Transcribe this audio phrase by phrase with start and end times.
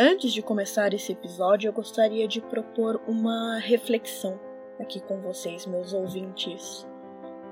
[0.00, 4.38] Antes de começar esse episódio, eu gostaria de propor uma reflexão
[4.78, 6.86] aqui com vocês, meus ouvintes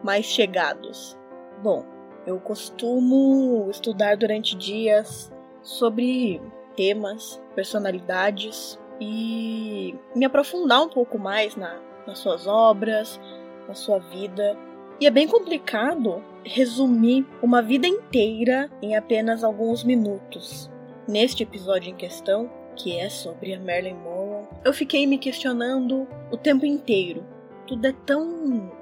[0.04, 1.18] mais chegados.
[1.60, 1.84] Bom,
[2.24, 6.40] eu costumo estudar durante dias sobre
[6.76, 13.18] temas, personalidades e me aprofundar um pouco mais na, nas suas obras,
[13.66, 14.56] na sua vida.
[15.00, 20.70] E é bem complicado resumir uma vida inteira em apenas alguns minutos.
[21.09, 26.36] Neste episódio em questão, que é sobre a Marilyn Monroe, eu fiquei me questionando o
[26.36, 27.25] tempo inteiro.
[27.64, 28.72] Tudo é tão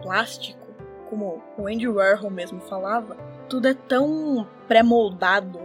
[0.00, 0.64] plástico,
[1.10, 3.16] como o Andy Warhol mesmo falava,
[3.48, 5.60] tudo é tão pré-moldado,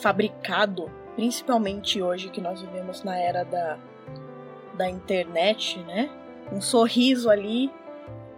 [0.00, 3.78] fabricado, principalmente hoje que nós vivemos na era da,
[4.74, 6.08] da internet, né?
[6.52, 7.68] Um sorriso ali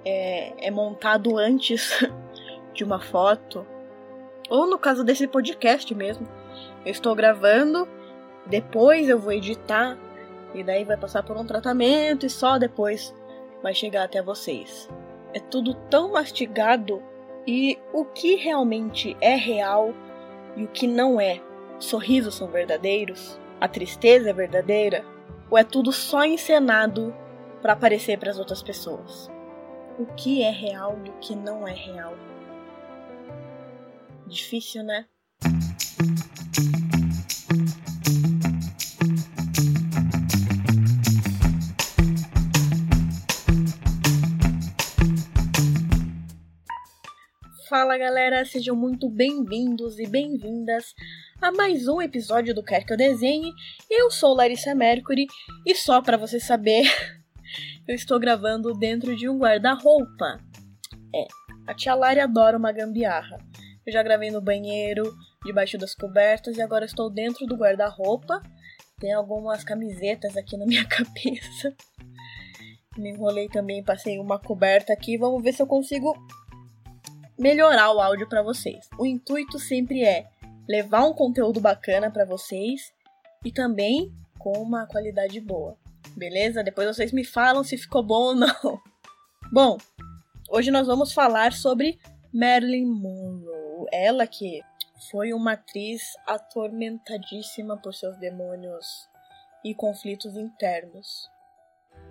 [0.06, 2.02] é, é montado antes
[2.72, 3.66] de uma foto.
[4.48, 6.26] Ou no caso desse podcast mesmo.
[6.84, 7.88] Eu estou gravando,
[8.46, 9.98] depois eu vou editar,
[10.54, 13.14] e daí vai passar por um tratamento e só depois
[13.62, 14.88] vai chegar até vocês.
[15.32, 17.02] É tudo tão mastigado
[17.46, 19.92] e o que realmente é real
[20.56, 21.40] e o que não é.
[21.78, 23.40] Sorrisos são verdadeiros?
[23.60, 25.04] A tristeza é verdadeira?
[25.50, 27.14] Ou é tudo só encenado
[27.60, 29.28] para aparecer para as outras pessoas?
[29.98, 32.14] o que é real e o que não é real.
[34.26, 35.06] Difícil, né?
[47.94, 50.96] Fala galera, sejam muito bem-vindos e bem-vindas
[51.40, 53.52] a mais um episódio do Quer Que Eu Desenhe.
[53.88, 55.28] Eu sou Larissa Mercury
[55.64, 56.82] e só para você saber,
[57.86, 60.40] eu estou gravando dentro de um guarda-roupa.
[61.14, 61.28] É,
[61.68, 63.38] a tia Lari adora uma gambiarra.
[63.86, 65.14] Eu já gravei no banheiro,
[65.44, 68.42] debaixo das cobertas e agora estou dentro do guarda-roupa.
[68.98, 71.72] Tem algumas camisetas aqui na minha cabeça.
[72.98, 75.16] Me enrolei também, passei uma coberta aqui.
[75.16, 76.12] Vamos ver se eu consigo
[77.38, 78.88] melhorar o áudio para vocês.
[78.98, 80.26] O intuito sempre é
[80.68, 82.92] levar um conteúdo bacana para vocês
[83.44, 85.76] e também com uma qualidade boa
[86.16, 86.62] beleza?
[86.62, 88.80] Depois vocês me falam se ficou bom ou não.
[89.52, 89.78] Bom,
[90.48, 91.98] hoje nós vamos falar sobre
[92.32, 93.86] Marilyn Monroe.
[93.92, 94.62] Ela que
[95.10, 99.08] foi uma atriz atormentadíssima por seus demônios
[99.64, 101.28] e conflitos internos.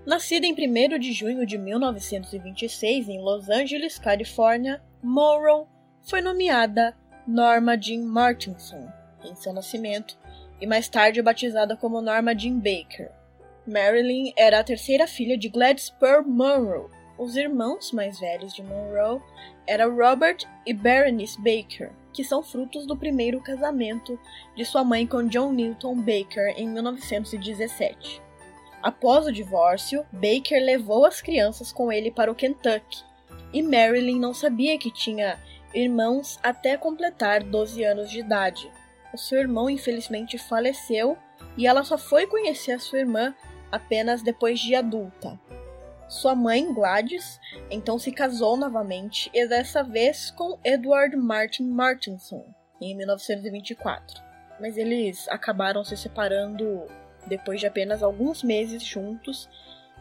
[0.06, 5.66] Nascida em 1 de junho de 1926 em Los Angeles, Califórnia, Monroe
[6.02, 6.96] foi nomeada
[7.28, 8.90] Norma Jean Martinson
[9.26, 10.18] em seu nascimento
[10.62, 13.12] e mais tarde batizada como Norma Jean Baker.
[13.68, 16.90] Marilyn era a terceira filha de Gladys Pearl Monroe.
[17.18, 19.22] Os irmãos mais velhos de Monroe
[19.68, 24.18] eram Robert e Berenice Baker, que são frutos do primeiro casamento
[24.56, 28.22] de sua mãe com John Newton Baker em 1917.
[28.82, 33.04] Após o divórcio, Baker levou as crianças com ele para o Kentucky,
[33.54, 35.40] e Marilyn não sabia que tinha
[35.74, 38.70] irmãos até completar 12 anos de idade.
[39.14, 41.18] O seu irmão infelizmente faleceu
[41.56, 43.34] e ela só foi conhecer a sua irmã
[43.72, 45.40] apenas depois de adulta.
[46.08, 47.40] Sua mãe, Gladys,
[47.72, 52.46] então se casou novamente e dessa vez com Edward Martin Martinson,
[52.82, 54.22] em 1924.
[54.60, 56.86] Mas eles acabaram se separando
[57.26, 59.50] depois de apenas alguns meses juntos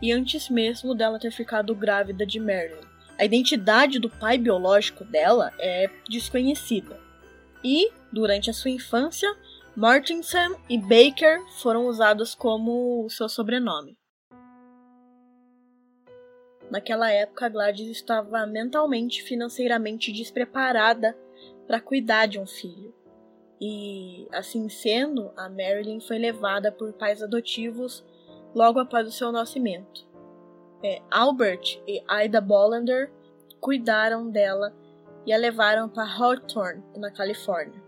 [0.03, 2.92] e antes mesmo dela ter ficado grávida de Marilyn.
[3.23, 6.99] A identidade do pai biológico dela é desconhecida.
[7.63, 9.33] E, durante a sua infância,
[9.77, 13.97] Martinson e Baker foram usados como seu sobrenome.
[16.69, 21.17] Naquela época, Gladys estava mentalmente e financeiramente despreparada
[21.65, 22.93] para cuidar de um filho.
[23.61, 28.05] E, assim sendo, a Marilyn foi levada por pais adotivos
[28.53, 30.11] logo após o seu nascimento.
[30.83, 33.11] É, Albert e Ida Bollander
[33.61, 34.75] cuidaram dela
[35.25, 37.81] e a levaram para Hawthorne, na Califórnia.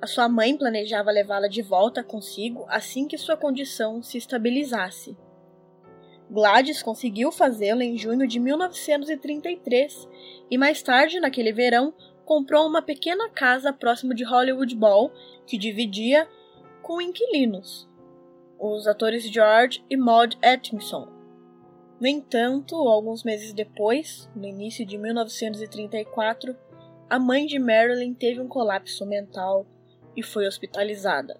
[0.00, 5.16] A sua mãe planejava levá-la de volta consigo assim que sua condição se estabilizasse.
[6.30, 10.08] Gladys conseguiu fazê-lo em junho de 1933
[10.48, 11.92] e mais tarde, naquele verão,
[12.24, 15.10] comprou uma pequena casa próximo de Hollywood Bowl
[15.44, 16.28] que dividia
[16.80, 17.88] com inquilinos,
[18.58, 21.19] os atores George e Maud Atkinson.
[22.00, 26.56] No entanto, alguns meses depois, no início de 1934,
[27.10, 29.66] a mãe de Marilyn teve um colapso mental
[30.16, 31.38] e foi hospitalizada.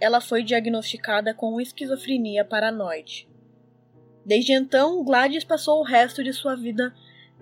[0.00, 3.28] Ela foi diagnosticada com esquizofrenia paranoide.
[4.26, 6.92] Desde então, Gladys passou o resto de sua vida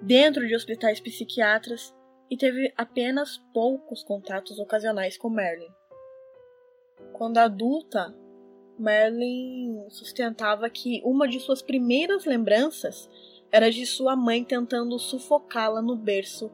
[0.03, 1.95] dentro de hospitais psiquiatras
[2.31, 5.73] e teve apenas poucos contatos ocasionais com Marilyn.
[7.13, 8.15] Quando adulta,
[8.79, 13.09] Marilyn sustentava que uma de suas primeiras lembranças
[13.51, 16.51] era de sua mãe tentando sufocá-la no berço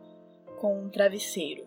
[0.58, 1.66] com um travesseiro.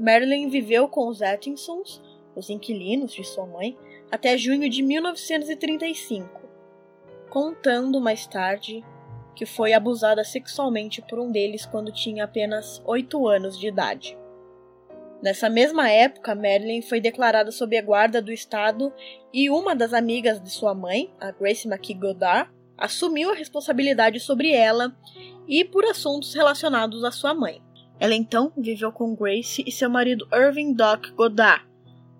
[0.00, 2.00] Marilyn viveu com os Atkinsons,
[2.34, 3.76] os inquilinos de sua mãe,
[4.10, 6.40] até junho de 1935,
[7.28, 8.82] contando mais tarde
[9.34, 14.16] que foi abusada sexualmente por um deles quando tinha apenas 8 anos de idade.
[15.22, 18.92] Nessa mesma época, Marilyn foi declarada sob a guarda do Estado
[19.32, 24.52] e uma das amigas de sua mãe, a Grace McKee Goddard, assumiu a responsabilidade sobre
[24.52, 24.96] ela
[25.48, 27.60] e por assuntos relacionados à sua mãe.
[27.98, 31.66] Ela então viveu com Grace e seu marido Irving Doc Goddard,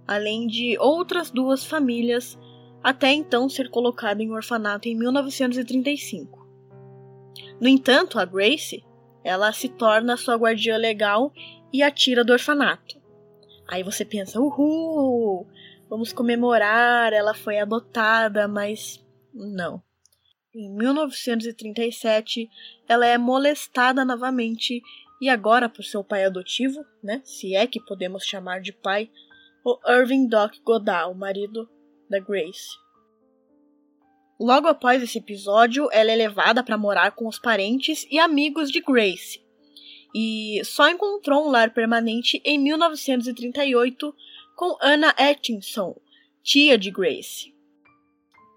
[0.05, 2.37] além de outras duas famílias,
[2.83, 6.49] até então ser colocada em orfanato em 1935.
[7.61, 8.85] No entanto, a Grace,
[9.23, 11.33] ela se torna sua guardiã legal
[11.73, 13.01] e a tira do orfanato.
[13.67, 15.47] Aí você pensa, uhul,
[15.89, 19.05] vamos comemorar, ela foi adotada, mas
[19.35, 19.83] não.
[20.55, 22.49] Em 1937,
[22.89, 24.81] ela é molestada novamente
[25.21, 29.11] e agora por seu pai adotivo, né, se é que podemos chamar de pai,
[29.65, 31.69] o Irving Doc Goddard, o marido
[32.09, 32.69] da Grace.
[34.41, 38.81] Logo após esse episódio, ela é levada para morar com os parentes e amigos de
[38.81, 39.45] Grace,
[40.15, 44.15] e só encontrou um lar permanente em 1938
[44.57, 45.95] com Anna Atkinson,
[46.43, 47.55] tia de Grace.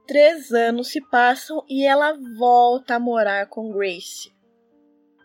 [0.07, 4.31] Três anos se passam e ela volta a morar com Grace,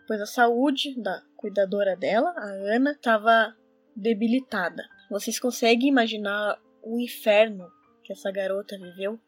[0.07, 2.45] pois a saúde da cuidadora dela, a
[2.75, 3.55] Ana, estava
[3.95, 4.83] debilitada.
[5.09, 7.67] Vocês conseguem imaginar o inferno
[8.03, 9.19] que essa garota viveu?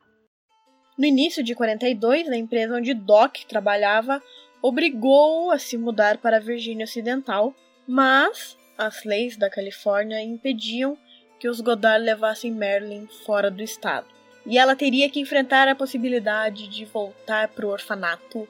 [0.97, 4.21] No início de 42, a empresa onde Doc trabalhava
[4.61, 7.53] obrigou-o a se mudar para a Virgínia Ocidental,
[7.87, 10.97] mas as leis da Califórnia impediam
[11.39, 14.07] que os Goddard levassem Marilyn fora do estado.
[14.45, 18.47] E ela teria que enfrentar a possibilidade de voltar para o orfanato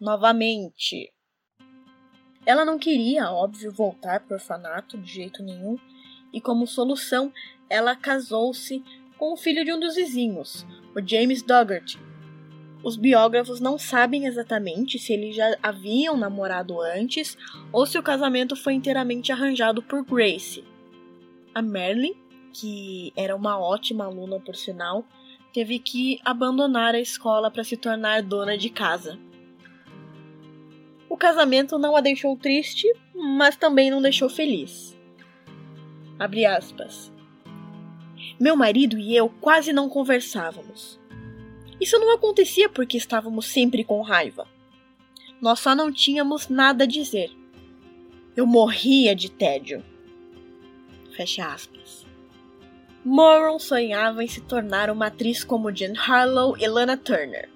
[0.00, 1.12] novamente.
[2.44, 5.76] Ela não queria, óbvio, voltar para o orfanato de jeito nenhum,
[6.32, 7.32] e como solução,
[7.68, 8.82] ela casou-se
[9.18, 11.98] com o filho de um dos vizinhos, o James Dougherty,
[12.86, 17.36] os biógrafos não sabem exatamente se eles já haviam namorado antes
[17.72, 20.62] ou se o casamento foi inteiramente arranjado por Grace.
[21.52, 22.14] A Merlin,
[22.52, 25.04] que era uma ótima aluna por sinal,
[25.52, 29.18] teve que abandonar a escola para se tornar dona de casa.
[31.08, 34.96] O casamento não a deixou triste, mas também não deixou feliz.
[36.20, 37.12] Abre aspas.
[38.38, 41.04] Meu marido e eu quase não conversávamos.
[41.80, 44.46] Isso não acontecia porque estávamos sempre com raiva.
[45.40, 47.30] Nós só não tínhamos nada a dizer.
[48.34, 49.82] Eu morria de tédio.
[51.12, 52.06] Fecha aspas.
[53.04, 57.48] Moron sonhava em se tornar uma atriz como Jen Harlow e Lana Turner.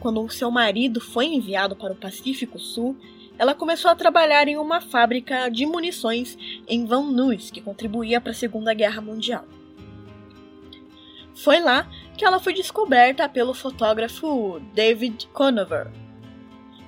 [0.00, 2.96] Quando seu marido foi enviado para o Pacífico Sul,
[3.38, 8.32] ela começou a trabalhar em uma fábrica de munições em Van Nuys, que contribuía para
[8.32, 9.46] a Segunda Guerra Mundial.
[11.42, 15.90] Foi lá que ela foi descoberta pelo fotógrafo David Conover,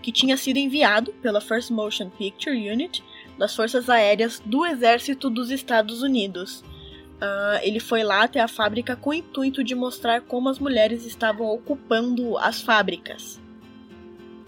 [0.01, 3.03] que tinha sido enviado pela First Motion Picture Unit
[3.37, 6.61] das Forças Aéreas do Exército dos Estados Unidos.
[6.61, 11.05] Uh, ele foi lá até a fábrica com o intuito de mostrar como as mulheres
[11.05, 13.41] estavam ocupando as fábricas.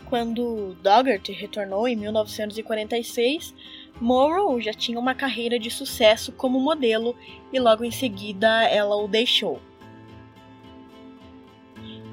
[0.09, 3.53] Quando Dougherty retornou em 1946,
[4.01, 7.17] Morrow já tinha uma carreira de sucesso como modelo
[7.53, 9.61] e logo em seguida ela o deixou.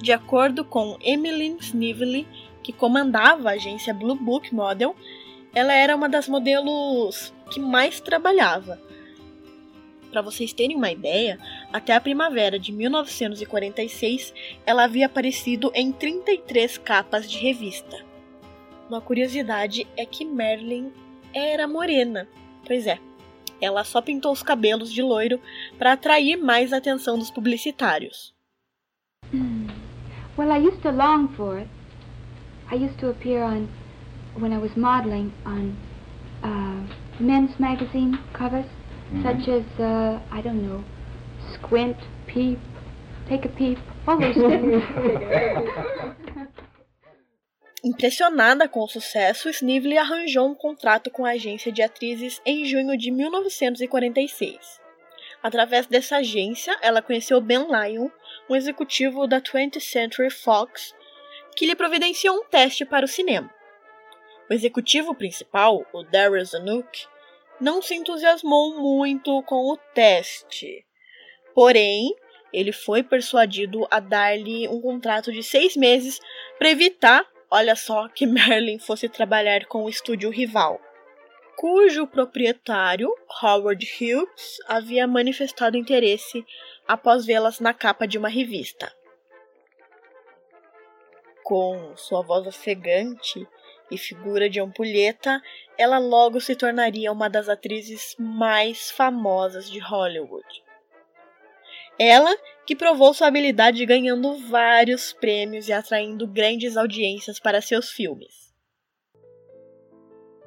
[0.03, 2.27] De acordo com Emily Snively,
[2.61, 4.93] que comandava a agência Blue Book Model,
[5.55, 8.81] ela era uma das modelos que mais trabalhava.
[10.11, 11.39] Para vocês terem uma ideia,
[11.71, 14.33] até a primavera de 1946
[14.65, 18.03] ela havia aparecido em 33 capas de revista.
[18.89, 20.91] Uma curiosidade é que Marilyn
[21.33, 22.27] era morena.
[22.67, 22.99] Pois é,
[23.61, 25.39] ela só pintou os cabelos de loiro
[25.77, 28.33] para atrair mais a atenção dos publicitários.
[30.35, 30.47] Hum.
[30.47, 31.67] Well, I used to long for it.
[32.71, 33.69] I used to appear on,
[34.35, 35.77] when I was modeling, on
[36.43, 36.87] uh,
[37.19, 39.23] men's magazine covers, mm-hmm.
[39.23, 40.83] such as, uh, I don't know,
[41.53, 41.97] Squint,
[42.27, 42.59] Peep,
[43.29, 44.83] Take a Peep, all those things.
[47.85, 52.97] Impressionada com o sucesso, Snively arranjou um contrato com a agência de atrizes em junho
[52.97, 54.82] de 1946.
[55.43, 58.09] Através dessa agência, ela conheceu Ben Lyon,
[58.49, 60.95] um executivo da 20th Century Fox,
[61.57, 63.53] que lhe providenciou um teste para o cinema.
[64.49, 67.05] O executivo principal, o Daryl Zanuck,
[67.59, 70.85] não se entusiasmou muito com o teste.
[71.53, 72.15] Porém,
[72.51, 76.19] ele foi persuadido a dar-lhe um contrato de seis meses
[76.57, 80.79] para evitar, olha só, que Merlin fosse trabalhar com o estúdio rival,
[81.55, 86.45] cujo proprietário, Howard Hughes, havia manifestado interesse
[86.87, 88.93] após vê-las na capa de uma revista.
[91.43, 93.47] Com sua voz ofegante
[93.91, 95.41] e figura de ampulheta,
[95.77, 100.63] ela logo se tornaria uma das atrizes mais famosas de Hollywood.
[101.99, 108.52] Ela que provou sua habilidade ganhando vários prêmios e atraindo grandes audiências para seus filmes.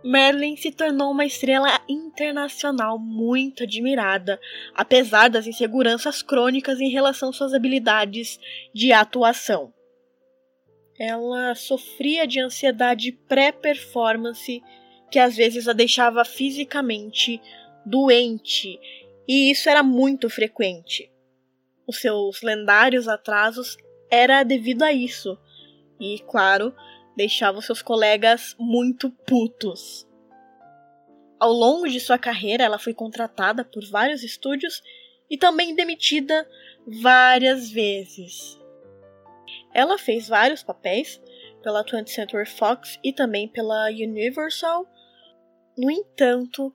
[0.05, 4.41] Merlin se tornou uma estrela internacional muito admirada,
[4.75, 8.39] apesar das inseguranças crônicas em relação às suas habilidades
[8.73, 9.73] de atuação.
[10.99, 14.63] Ela sofria de ansiedade pré-performance
[15.11, 17.41] que às vezes a deixava fisicamente
[17.85, 18.79] doente,
[19.29, 21.11] e isso era muito frequente.
[21.87, 23.77] Os seus lendários atrasos
[24.11, 25.39] era devido a isso,
[26.01, 26.75] e claro,
[27.17, 30.07] deixava seus colegas muito putos.
[31.39, 34.83] Ao longo de sua carreira, ela foi contratada por vários estúdios
[35.31, 36.49] e também demitida
[36.87, 38.59] várias vezes.
[39.75, 41.21] Ela fez vários papéis
[41.63, 44.87] pela 20th Century Fox e também pela Universal.
[45.77, 46.73] No entanto,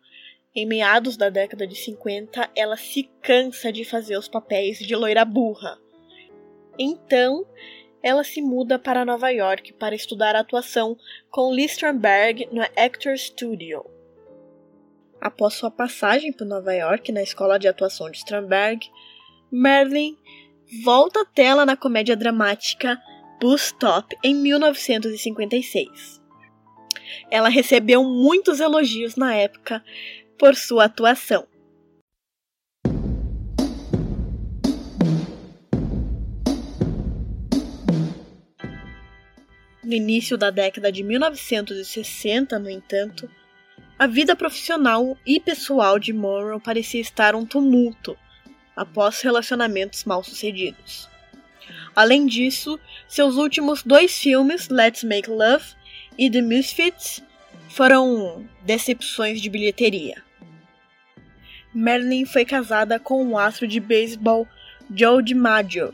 [0.54, 5.24] em meados da década de 50, ela se cansa de fazer os papéis de loira
[5.24, 5.80] burra.
[6.78, 7.46] Então,
[8.04, 10.98] ela se muda para Nova York para estudar atuação
[11.30, 13.86] com Lee Strandberg no Actor Studio.
[15.20, 18.90] Após sua passagem por Nova York na escola de atuação de Strandberg,
[19.52, 20.18] Merlin
[20.84, 23.00] volta à tela na comédia dramática
[23.40, 26.22] Bus Stop em 1956.
[27.30, 29.84] Ela recebeu muitos elogios na época
[30.38, 31.51] por sua atuação.
[39.92, 43.30] No início da década de 1960, no entanto,
[44.00, 48.18] a vida profissional e pessoal de Monroe parecia estar um tumulto
[48.74, 51.10] após relacionamentos mal sucedidos.
[51.94, 55.66] Além disso, seus últimos dois filmes, Let's Make Love
[56.18, 57.22] e The Misfits,
[57.68, 60.24] foram decepções de bilheteria.
[61.74, 64.48] Marilyn foi casada com o astro de beisebol
[64.96, 65.94] Joe DiMaggio.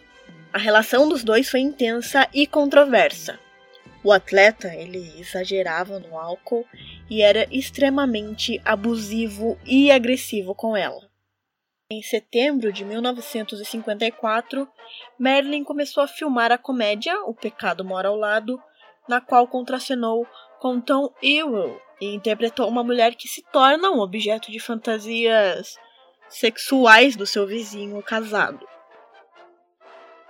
[0.54, 3.40] A relação dos dois foi intensa e controversa.
[4.08, 6.66] O atleta ele exagerava no álcool
[7.10, 11.12] e era extremamente abusivo e agressivo com ela.
[11.92, 14.66] Em setembro de 1954,
[15.20, 18.58] Marilyn começou a filmar a comédia O Pecado Mora ao Lado,
[19.10, 20.26] na qual contracenou
[20.62, 25.78] com Tom Ewell e interpretou uma mulher que se torna um objeto de fantasias
[26.30, 28.66] sexuais do seu vizinho casado.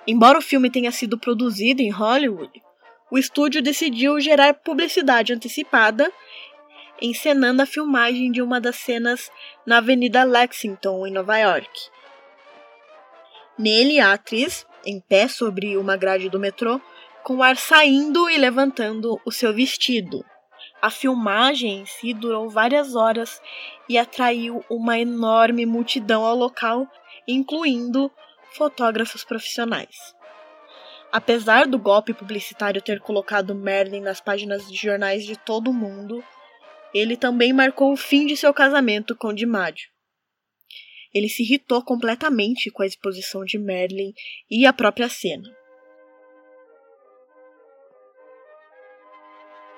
[0.08, 2.66] Embora o filme tenha sido produzido em Hollywood,
[3.10, 6.12] o estúdio decidiu gerar publicidade antecipada
[7.02, 9.32] encenando a filmagem de uma das cenas
[9.66, 11.70] na Avenida Lexington, em Nova York.
[13.58, 16.80] Nele, a atriz, em pé sobre uma grade do metrô,
[17.24, 20.24] com o ar saindo e levantando o seu vestido.
[20.82, 23.42] A filmagem em si durou várias horas
[23.90, 26.88] e atraiu uma enorme multidão ao local,
[27.28, 28.12] incluindo
[28.52, 30.16] fotógrafos profissionais.
[31.18, 36.24] Apesar do golpe publicitário ter colocado Merlin nas páginas de jornais de todo o mundo,
[36.94, 39.90] ele também marcou o fim de seu casamento com DiMaggio.
[41.12, 44.14] Ele se irritou completamente com a exposição de Merlin
[44.48, 45.50] e a própria cena.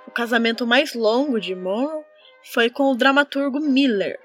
[0.05, 2.03] O casamento mais longo de Monroe
[2.51, 4.19] foi com o dramaturgo Miller.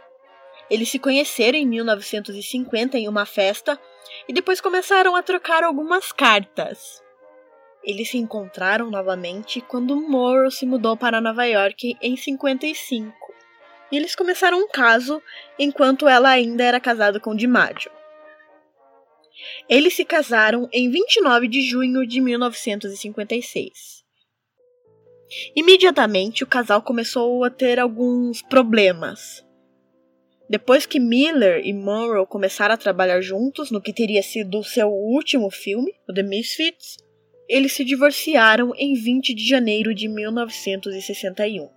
[0.69, 3.81] Eles se conheceram em 1950 em uma festa
[4.29, 7.04] e depois começaram a trocar algumas cartas.
[7.85, 13.15] Eles se encontraram novamente quando Morrow se mudou para Nova York em 55.
[13.93, 15.23] E eles começaram um caso
[15.59, 17.93] enquanto ela ainda era casada com DiMaggio.
[19.69, 24.03] Eles se casaram em 29 de junho de 1956.
[25.55, 29.45] Imediatamente o casal começou a ter alguns problemas.
[30.49, 35.51] Depois que Miller e Monroe começaram a trabalhar juntos no que teria sido seu último
[35.51, 36.97] filme, o The Misfits,
[37.49, 41.69] eles se divorciaram em 20 de janeiro de 1961.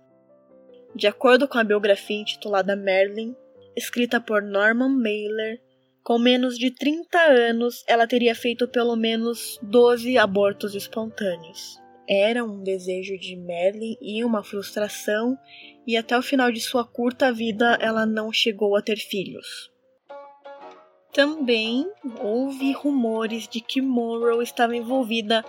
[0.94, 3.34] De acordo com a biografia intitulada Merlin,
[3.76, 5.60] escrita por Norman Mailer,
[6.02, 11.78] com menos de 30 anos ela teria feito pelo menos 12 abortos espontâneos.
[12.08, 15.36] Era um desejo de Merlin e uma frustração,
[15.86, 19.70] e até o final de sua curta vida ela não chegou a ter filhos.
[21.12, 25.44] Também houve rumores de que Monroe estava envolvida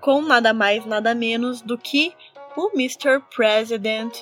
[0.00, 2.12] com nada mais, nada menos do que
[2.56, 3.20] o Mr.
[3.34, 4.16] President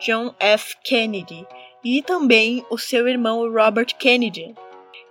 [0.00, 0.76] John F.
[0.82, 1.46] Kennedy
[1.84, 4.54] e também o seu irmão Robert Kennedy.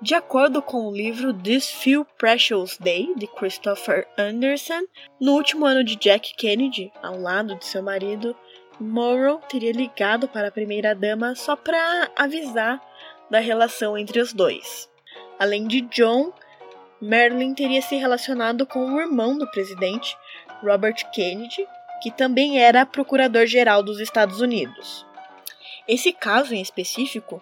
[0.01, 4.82] De acordo com o livro This Few Precious Day, de Christopher Anderson,
[5.20, 8.36] no último ano de Jack Kennedy, ao lado de seu marido,
[8.80, 12.82] Morrow teria ligado para a primeira-dama só para avisar
[13.30, 14.88] da relação entre os dois.
[15.39, 16.34] Além de John,
[17.01, 20.17] Marilyn teria se relacionado com o irmão do presidente,
[20.62, 21.65] Robert Kennedy,
[22.03, 25.05] que também era procurador-geral dos Estados Unidos.
[25.88, 27.41] Esse caso em específico,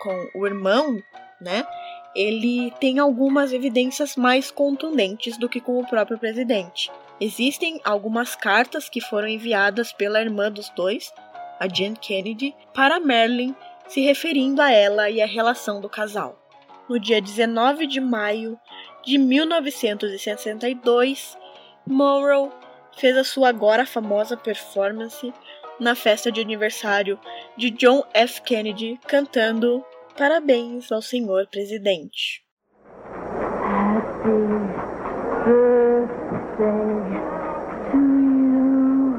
[0.00, 1.02] com o irmão,
[1.40, 1.66] né,
[2.14, 6.90] ele tem algumas evidências mais contundentes do que com o próprio presidente.
[7.20, 11.12] Existem algumas cartas que foram enviadas pela irmã dos dois,
[11.58, 13.54] a Jan Kennedy, para Marilyn,
[13.88, 16.37] se referindo a ela e a relação do casal.
[16.88, 18.58] No dia 19 de maio
[19.04, 21.36] de 1962,
[21.86, 22.50] Morrow
[22.96, 25.32] fez a sua agora famosa performance
[25.78, 27.20] na festa de aniversário
[27.56, 28.42] de John F.
[28.42, 29.84] Kennedy cantando
[30.16, 32.42] Parabéns ao senhor presidente.
[33.04, 34.30] Happy
[35.44, 36.08] birthday
[37.92, 39.14] to you.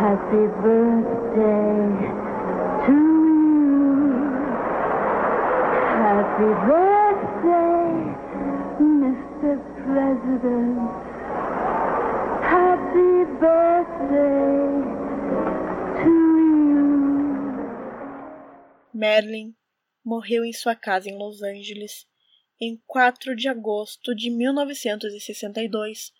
[0.00, 1.09] Happy birthday
[6.40, 7.92] Happy birthday,
[8.80, 9.60] Mr.
[9.84, 10.80] President.
[12.40, 14.40] Happy birthday.
[18.94, 19.54] Marilyn
[20.02, 22.06] morreu em sua casa em Los Angeles
[22.58, 26.10] em 4 de agosto de 1962,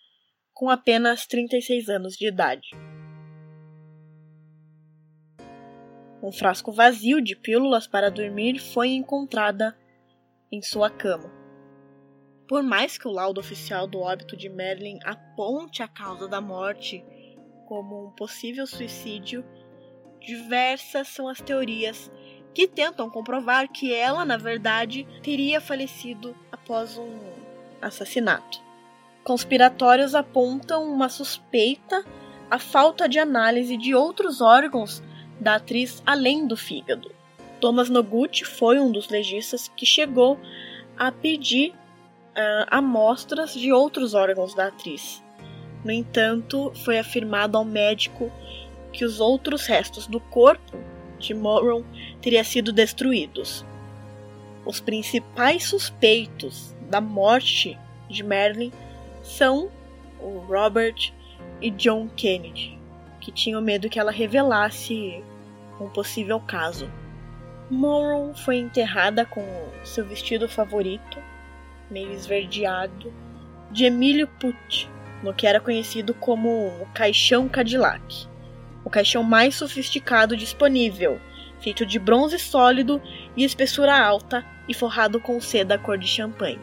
[0.53, 2.69] com apenas 36 anos de idade.
[6.21, 9.75] Um frasco vazio de pílulas para dormir foi encontrada
[10.51, 11.31] em sua cama.
[12.47, 17.03] Por mais que o laudo oficial do óbito de Marilyn aponte a causa da morte
[17.65, 19.45] como um possível suicídio,
[20.19, 22.11] diversas são as teorias
[22.53, 27.19] que tentam comprovar que ela, na verdade, teria falecido após um
[27.81, 28.59] assassinato.
[29.23, 32.03] Conspiratórios apontam uma suspeita
[32.49, 35.01] à falta de análise de outros órgãos
[35.39, 37.20] da atriz além do fígado.
[37.61, 40.37] Thomas Noguchi foi um dos legistas que chegou
[40.97, 45.23] a pedir uh, amostras de outros órgãos da atriz.
[45.85, 48.31] No entanto, foi afirmado ao médico
[48.91, 50.77] que os outros restos do corpo
[51.19, 51.85] de Morrow
[52.19, 53.63] teria sido destruídos.
[54.65, 57.77] Os principais suspeitos da morte
[58.09, 58.71] de Marilyn
[59.23, 59.71] são
[60.19, 61.13] o Robert
[61.61, 62.77] e John Kennedy,
[63.19, 65.23] que tinham medo que ela revelasse
[65.79, 66.89] um possível caso.
[67.71, 69.43] Morrow foi enterrada com
[69.83, 71.17] seu vestido favorito,
[71.89, 73.11] meio esverdeado,
[73.71, 74.87] de Emílio Pucci,
[75.23, 78.29] no que era conhecido como o Caixão Cadillac
[78.83, 81.19] o caixão mais sofisticado disponível,
[81.59, 83.01] feito de bronze sólido
[83.35, 86.59] e espessura alta e forrado com seda cor de champanhe.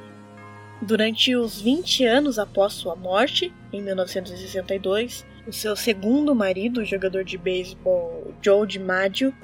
[0.81, 7.25] Durante os 20 anos após sua morte, em 1962, o seu segundo marido, o jogador
[7.25, 9.35] de beisebol Joe DiMaggio,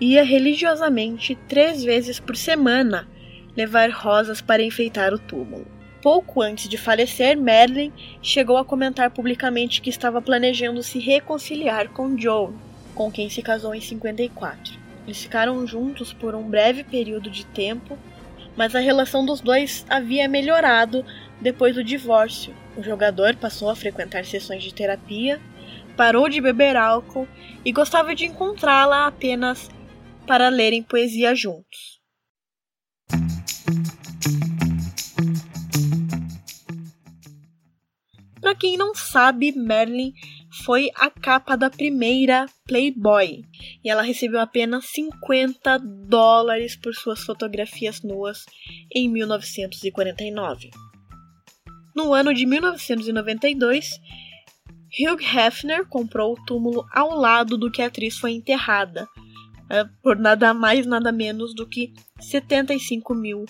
[0.00, 3.08] ia religiosamente três vezes por semana
[3.56, 5.66] levar rosas para enfeitar o túmulo.
[6.00, 12.16] Pouco antes de falecer, Marilyn chegou a comentar publicamente que estava planejando se reconciliar com
[12.16, 12.52] Joe,
[12.94, 14.74] com quem se casou em 54.
[15.04, 17.98] Eles ficaram juntos por um breve período de tempo,
[18.56, 21.04] mas a relação dos dois havia melhorado
[21.40, 22.54] depois do divórcio.
[22.76, 25.40] O jogador passou a frequentar sessões de terapia,
[25.96, 27.26] parou de beber álcool
[27.64, 29.68] e gostava de encontrá-la apenas
[30.28, 31.98] para lerem poesia juntos.
[38.38, 40.12] Para quem não sabe, Marilyn
[40.64, 43.42] foi a capa da primeira Playboy
[43.82, 48.44] e ela recebeu apenas 50 dólares por suas fotografias nuas
[48.94, 50.70] em 1949.
[51.96, 53.98] No ano de 1992,
[55.00, 59.08] Hugh Hefner comprou o túmulo ao lado do que a atriz foi enterrada,
[59.70, 63.44] eh, por nada mais nada menos do que 75 mil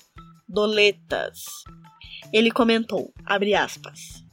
[0.49, 1.45] doletas.
[2.33, 4.27] Ele comentou, abre aspas,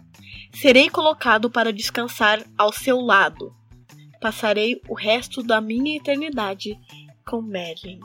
[0.55, 3.53] Serei colocado para descansar ao seu lado.
[4.21, 6.79] Passarei o resto da minha eternidade
[7.27, 7.99] com Merlin.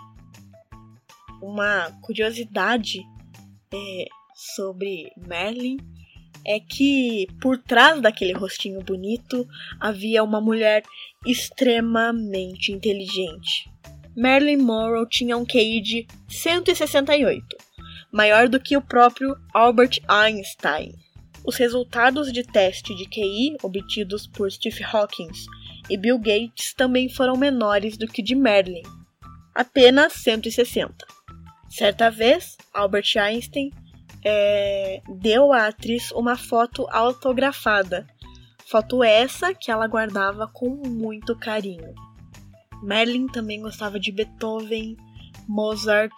[1.41, 3.03] Uma curiosidade
[3.73, 5.77] é, sobre Merlin
[6.45, 9.47] é que por trás daquele rostinho bonito
[9.79, 10.83] havia uma mulher
[11.27, 13.71] extremamente inteligente.
[14.17, 17.45] Marilyn Monroe tinha um QI de 168,
[18.13, 20.95] maior do que o próprio Albert Einstein.
[21.45, 25.31] Os resultados de teste de QI obtidos por Steve Hawking
[25.89, 28.83] e Bill Gates também foram menores do que de Merlin,
[29.55, 30.95] apenas 160.
[31.69, 33.71] Certa vez, Albert Einstein
[34.25, 38.07] é, deu à atriz uma foto autografada,
[38.67, 41.95] foto essa que ela guardava com muito carinho.
[42.83, 44.97] Merlin também gostava de Beethoven,
[45.49, 46.15] Mozart,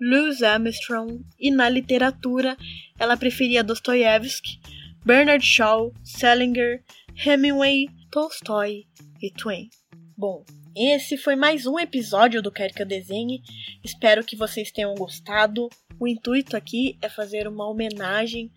[0.00, 2.56] Louis Armstrong e na literatura
[2.98, 4.58] ela preferia Dostoiévski,
[5.04, 6.82] Bernard Shaw, Salinger,
[7.14, 8.84] Hemingway, Tolstói
[9.20, 9.68] e Twain.
[10.16, 10.44] Bom,
[10.76, 13.42] esse foi mais um episódio do Quer Que Eu Desenhe.
[13.82, 15.68] Espero que vocês tenham gostado.
[15.98, 18.50] O intuito aqui é fazer uma homenagem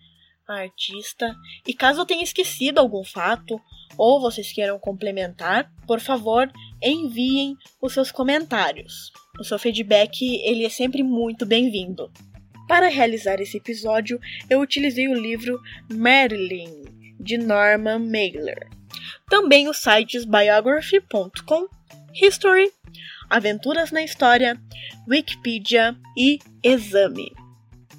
[0.46, 1.34] à artista.
[1.66, 3.60] E caso eu tenha esquecido algum fato
[3.96, 6.50] ou vocês queiram complementar, por favor,
[6.82, 9.12] enviem os seus comentários.
[9.38, 12.10] O seu feedback ele é sempre muito bem-vindo.
[12.66, 15.60] Para realizar esse episódio, eu utilizei o livro
[15.92, 16.82] Marilyn
[17.20, 18.68] de Norman Mailer.
[19.28, 21.68] Também os sites biography.com,
[22.14, 22.70] History,
[23.28, 24.60] Aventuras na História,
[25.08, 27.32] Wikipedia e Exame.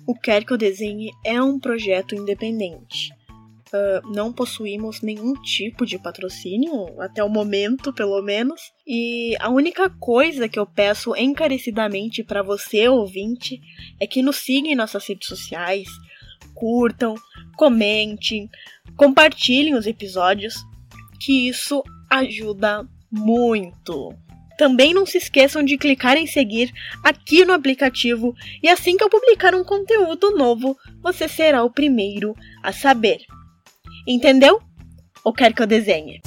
[0.07, 3.11] O Quer Que Eu Desenhe é um projeto independente.
[3.67, 8.61] Uh, não possuímos nenhum tipo de patrocínio, até o momento, pelo menos.
[8.87, 13.59] E a única coisa que eu peço encarecidamente para você, ouvinte,
[13.99, 15.89] é que nos siga em nossas redes sociais,
[16.53, 17.15] curtam,
[17.57, 18.49] comentem,
[18.95, 20.55] compartilhem os episódios,
[21.19, 24.13] que isso ajuda muito.
[24.57, 26.71] Também não se esqueçam de clicar em seguir
[27.03, 32.33] aqui no aplicativo e assim que eu publicar um conteúdo novo, você será o primeiro
[32.63, 33.19] a saber.
[34.07, 34.61] Entendeu?
[35.23, 36.21] Ou quer que eu desenhe?